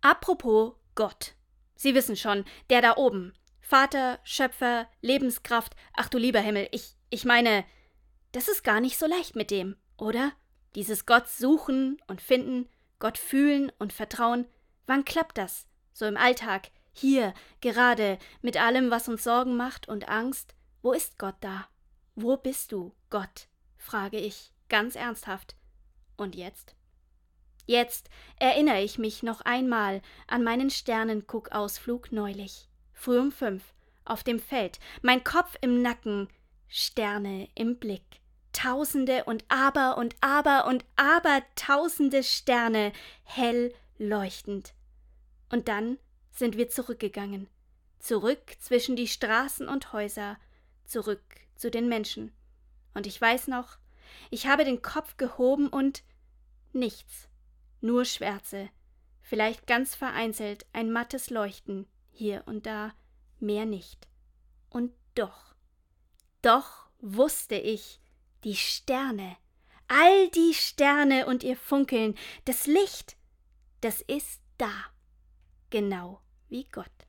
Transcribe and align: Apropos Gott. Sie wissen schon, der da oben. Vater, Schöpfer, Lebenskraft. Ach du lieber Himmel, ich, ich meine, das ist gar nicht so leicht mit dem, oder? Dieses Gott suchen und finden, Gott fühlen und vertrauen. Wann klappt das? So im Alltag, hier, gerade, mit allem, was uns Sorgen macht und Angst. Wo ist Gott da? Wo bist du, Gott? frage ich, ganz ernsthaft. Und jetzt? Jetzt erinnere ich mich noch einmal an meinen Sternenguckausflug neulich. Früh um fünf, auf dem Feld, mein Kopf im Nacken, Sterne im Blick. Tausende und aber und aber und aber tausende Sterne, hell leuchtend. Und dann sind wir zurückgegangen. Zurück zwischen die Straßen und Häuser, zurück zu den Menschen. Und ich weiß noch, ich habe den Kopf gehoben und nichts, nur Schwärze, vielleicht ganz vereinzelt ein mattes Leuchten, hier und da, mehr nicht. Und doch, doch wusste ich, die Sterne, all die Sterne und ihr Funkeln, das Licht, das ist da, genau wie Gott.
Apropos 0.00 0.74
Gott. 0.94 1.34
Sie 1.74 1.94
wissen 1.94 2.16
schon, 2.16 2.44
der 2.68 2.82
da 2.82 2.96
oben. 2.96 3.32
Vater, 3.60 4.18
Schöpfer, 4.24 4.88
Lebenskraft. 5.00 5.76
Ach 5.94 6.08
du 6.08 6.18
lieber 6.18 6.40
Himmel, 6.40 6.68
ich, 6.72 6.96
ich 7.10 7.24
meine, 7.24 7.64
das 8.32 8.48
ist 8.48 8.64
gar 8.64 8.80
nicht 8.80 8.98
so 8.98 9.06
leicht 9.06 9.36
mit 9.36 9.50
dem, 9.50 9.76
oder? 9.96 10.32
Dieses 10.74 11.06
Gott 11.06 11.28
suchen 11.28 12.00
und 12.06 12.20
finden, 12.20 12.68
Gott 12.98 13.18
fühlen 13.18 13.72
und 13.78 13.92
vertrauen. 13.92 14.46
Wann 14.86 15.04
klappt 15.04 15.38
das? 15.38 15.66
So 15.92 16.06
im 16.06 16.16
Alltag, 16.16 16.70
hier, 16.92 17.34
gerade, 17.60 18.18
mit 18.42 18.60
allem, 18.60 18.90
was 18.90 19.08
uns 19.08 19.24
Sorgen 19.24 19.56
macht 19.56 19.88
und 19.88 20.08
Angst. 20.08 20.54
Wo 20.82 20.92
ist 20.92 21.18
Gott 21.18 21.36
da? 21.40 21.68
Wo 22.14 22.36
bist 22.36 22.72
du, 22.72 22.94
Gott? 23.10 23.48
frage 23.76 24.18
ich, 24.18 24.52
ganz 24.68 24.96
ernsthaft. 24.96 25.56
Und 26.16 26.34
jetzt? 26.34 26.74
Jetzt 27.66 28.10
erinnere 28.36 28.82
ich 28.82 28.98
mich 28.98 29.22
noch 29.22 29.40
einmal 29.42 30.02
an 30.26 30.42
meinen 30.44 30.70
Sternenguckausflug 30.70 32.12
neulich. 32.12 32.68
Früh 32.92 33.18
um 33.18 33.32
fünf, 33.32 33.62
auf 34.04 34.22
dem 34.22 34.38
Feld, 34.38 34.78
mein 35.02 35.24
Kopf 35.24 35.56
im 35.60 35.82
Nacken, 35.82 36.28
Sterne 36.68 37.48
im 37.54 37.78
Blick. 37.78 38.02
Tausende 38.52 39.24
und 39.24 39.44
aber 39.48 39.96
und 39.96 40.16
aber 40.20 40.66
und 40.66 40.84
aber 40.96 41.42
tausende 41.54 42.22
Sterne, 42.22 42.92
hell 43.22 43.72
leuchtend. 43.98 44.74
Und 45.50 45.68
dann 45.68 45.98
sind 46.32 46.56
wir 46.56 46.68
zurückgegangen. 46.68 47.48
Zurück 47.98 48.56
zwischen 48.60 48.96
die 48.96 49.08
Straßen 49.08 49.68
und 49.68 49.92
Häuser, 49.92 50.38
zurück 50.84 51.22
zu 51.54 51.70
den 51.70 51.88
Menschen. 51.88 52.32
Und 52.94 53.06
ich 53.06 53.20
weiß 53.20 53.46
noch, 53.48 53.78
ich 54.30 54.46
habe 54.46 54.64
den 54.64 54.82
Kopf 54.82 55.16
gehoben 55.16 55.68
und 55.68 56.02
nichts, 56.72 57.28
nur 57.80 58.04
Schwärze, 58.04 58.70
vielleicht 59.22 59.66
ganz 59.66 59.94
vereinzelt 59.94 60.66
ein 60.72 60.90
mattes 60.90 61.30
Leuchten, 61.30 61.86
hier 62.10 62.42
und 62.46 62.66
da, 62.66 62.92
mehr 63.38 63.64
nicht. 63.64 64.08
Und 64.68 64.92
doch, 65.14 65.54
doch 66.42 66.88
wusste 67.00 67.56
ich, 67.56 68.00
die 68.44 68.56
Sterne, 68.56 69.36
all 69.88 70.28
die 70.30 70.54
Sterne 70.54 71.26
und 71.26 71.42
ihr 71.42 71.56
Funkeln, 71.56 72.16
das 72.44 72.66
Licht, 72.66 73.16
das 73.80 74.00
ist 74.02 74.40
da, 74.58 74.72
genau 75.70 76.20
wie 76.48 76.64
Gott. 76.64 76.90